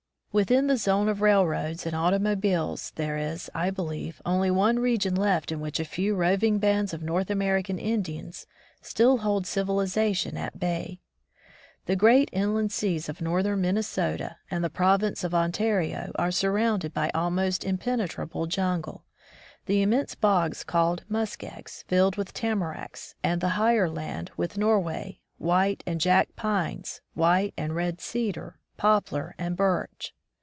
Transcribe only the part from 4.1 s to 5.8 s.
only one region left in which